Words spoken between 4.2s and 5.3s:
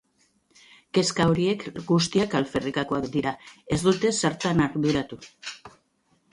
zertan arduratu.